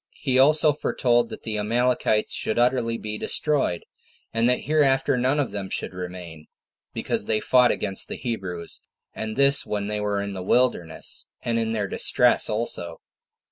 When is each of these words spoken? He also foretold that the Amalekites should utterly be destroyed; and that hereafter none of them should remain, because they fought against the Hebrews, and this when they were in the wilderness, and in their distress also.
He 0.19 0.39
also 0.39 0.73
foretold 0.73 1.29
that 1.29 1.43
the 1.43 1.59
Amalekites 1.59 2.33
should 2.33 2.57
utterly 2.57 2.97
be 2.97 3.19
destroyed; 3.19 3.85
and 4.33 4.49
that 4.49 4.61
hereafter 4.61 5.15
none 5.15 5.39
of 5.39 5.51
them 5.51 5.69
should 5.69 5.93
remain, 5.93 6.47
because 6.91 7.27
they 7.27 7.39
fought 7.39 7.69
against 7.71 8.07
the 8.07 8.15
Hebrews, 8.17 8.83
and 9.13 9.35
this 9.35 9.63
when 9.63 9.85
they 9.85 9.99
were 10.01 10.19
in 10.19 10.33
the 10.33 10.41
wilderness, 10.41 11.27
and 11.43 11.59
in 11.59 11.73
their 11.73 11.87
distress 11.87 12.49
also. 12.49 12.99